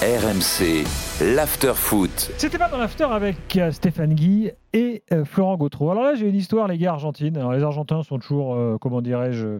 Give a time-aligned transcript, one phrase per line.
[0.00, 0.84] RMC,
[1.34, 2.30] l'after foot.
[2.36, 5.90] C'était pas dans l'after avec euh, Stéphane Guy et euh, Florent Gautreau.
[5.90, 7.36] Alors là, j'ai une histoire, les gars, argentines.
[7.36, 9.58] Alors, les Argentins sont toujours, euh, comment dirais-je,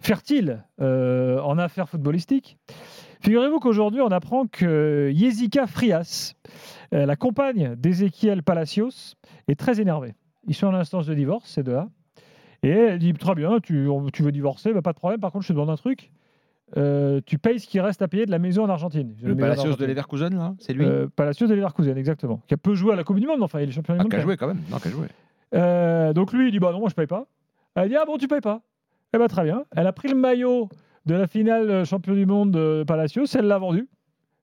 [0.00, 2.58] fertiles en affaires footballistiques.
[3.20, 6.34] Figurez-vous qu'aujourd'hui, on apprend que Jessica Frias,
[6.90, 9.14] la compagne d'Ezequiel Palacios,
[9.46, 10.14] est très énervée.
[10.48, 11.88] Ils sont en instance de divorce, ces deux-là.
[12.64, 15.20] Et elle dit Très bien, tu veux divorcer, bah, pas de problème.
[15.20, 16.10] Par contre, je te demande un truc.
[16.76, 19.14] Euh, tu payes ce qui reste à payer de la maison en Argentine.
[19.22, 19.86] Le Palacios de.
[19.86, 22.42] Leverkusen, là C'est lui Euh, Palacios de Leverkusen, exactement.
[22.46, 24.00] Qui a peu joué à la Coupe du Monde, mais enfin, il est champion du
[24.00, 24.10] Ah, monde.
[24.10, 24.60] Qui a joué quand même.
[24.70, 25.06] Non, a joué.
[25.54, 27.26] Euh, donc lui, il dit Bah non, moi je paye pas.
[27.74, 28.60] Elle dit Ah bon, tu payes pas
[29.14, 29.64] Eh ben très bien.
[29.74, 30.68] Elle a pris le maillot
[31.06, 33.88] de la finale euh, champion du monde de Palacios, elle l'a vendu.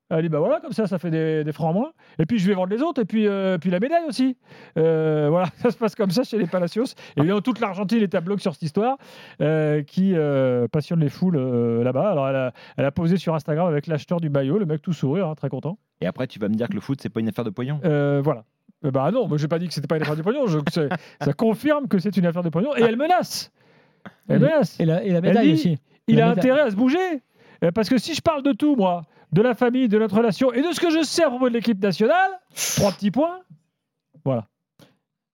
[0.08, 1.92] Elle dit Bah voilà, comme ça, ça fait des, des francs en moins.
[2.18, 4.36] Et puis je vais vendre les autres, et puis, euh, puis la médaille aussi.
[4.78, 6.84] Euh, voilà, ça se passe comme ça chez les Palacios.
[7.16, 8.98] Et évidemment, toute l'Argentine est à bloc sur cette histoire
[9.40, 12.10] euh, qui euh, passionne les foules euh, là-bas.
[12.10, 14.92] Alors elle a, elle a posé sur Instagram avec l'acheteur du maillot, le mec tout
[14.92, 15.78] sourire, hein, très content.
[16.00, 17.80] Et après, tu vas me dire que le foot, c'est pas une affaire de pognon
[17.84, 18.44] Euh, voilà.
[18.82, 20.46] Bah non, moi j'ai pas dit que c'était pas une affaire de pognon.
[20.46, 20.58] Je-
[21.20, 23.50] ça confirme que c'est une affaire de pognon et elle menace.
[24.28, 24.48] Elle Oui.
[24.50, 24.78] menace.
[24.78, 25.78] Et la, et la médaille dit- aussi.
[26.06, 26.50] Il La a médaille.
[26.50, 26.98] intérêt à se bouger
[27.74, 30.62] parce que si je parle de tout, moi, de la famille, de notre relation et
[30.62, 32.30] de ce que je sais à propos de l'équipe nationale,
[32.76, 33.40] trois petits points.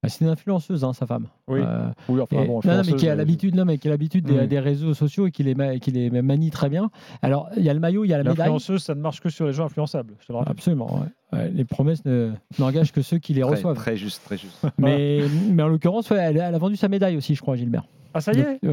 [0.04, 1.28] Ah, C'est une influenceuse, hein, sa femme.
[1.46, 1.60] Oui.
[1.62, 2.60] Euh, Oui, enfin et- bon.
[2.64, 4.94] non, non, mais qui a euh, l'habitude, non, mais qui a l'habitude des, des réseaux
[4.94, 6.90] sociaux et qui les, ma- qui les manie très bien.
[7.22, 8.38] Alors, il y a le maillot, il y a la médaille.
[8.38, 10.14] L'influenceuse, ça ne marche que sur les gens influençables.
[10.20, 10.50] Je te le rappelle.
[10.52, 10.92] Absolument.
[11.32, 11.38] ouais.
[11.38, 13.76] Ouais, les promesses ne- n'engagent que ceux qui les très, reçoivent.
[13.76, 14.66] très juste, très juste.
[14.78, 17.84] Mais, mais en l'occurrence, ouais, elle, elle a vendu sa médaille aussi, je crois, Gilbert.
[18.12, 18.68] Ah, ça y est Donc, euh,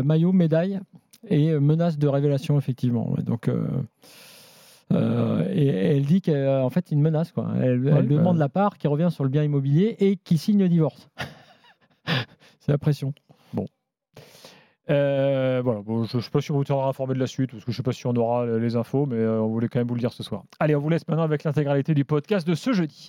[0.00, 0.80] euh, maillot, médaille
[1.28, 3.14] et euh, menace de révélation, effectivement.
[3.24, 3.66] Donc, euh,
[4.92, 7.32] euh, et, et elle dit qu'en fait, c'est une menace.
[7.32, 7.48] Quoi.
[7.62, 8.14] Elle, Ouais, elle bah.
[8.14, 11.08] demande la part qui revient sur le bien immobilier et qui signe le divorce.
[12.60, 13.12] c'est la pression.
[14.90, 17.52] Euh, voilà, bon, je ne sais pas si on vous tiendra informé de la suite,
[17.52, 19.46] parce que je ne sais pas si on aura euh, les infos, mais euh, on
[19.46, 20.42] voulait quand même vous le dire ce soir.
[20.58, 23.08] Allez, on vous laisse maintenant avec l'intégralité du podcast de ce jeudi.